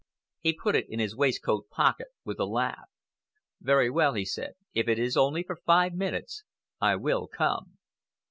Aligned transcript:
He 0.39 0.53
put 0.57 0.75
it 0.75 0.89
in 0.89 0.97
his 0.97 1.15
waistcoat 1.15 1.69
pocket 1.69 2.07
with 2.25 2.39
a 2.39 2.45
laugh. 2.45 2.89
"Very 3.61 3.87
well," 3.87 4.15
he 4.15 4.25
said, 4.25 4.53
"if 4.73 4.87
it 4.87 4.97
is 4.97 5.15
only 5.15 5.43
for 5.43 5.57
five 5.63 5.93
minutes, 5.93 6.43
I 6.79 6.95
will 6.95 7.27
come." 7.27 7.77